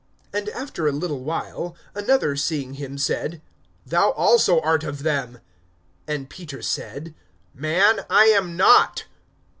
[0.33, 3.39] (58)And after a little while, another seeing him said:
[3.85, 5.37] Thou also art of them.
[6.07, 7.13] And Peter said:
[7.53, 9.05] Man, I am not.